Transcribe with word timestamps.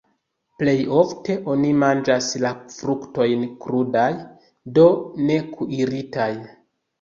Plej 0.59 0.73
ofte 1.01 1.35
oni 1.55 1.73
manĝas 1.83 2.29
la 2.45 2.51
fruktojn 2.77 3.45
krudaj, 3.67 4.07
do 4.79 4.87
ne 5.29 5.39
kuiritaj. 5.53 6.29